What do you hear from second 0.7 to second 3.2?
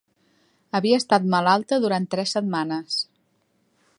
Havia estat malalta durant tres setmanes.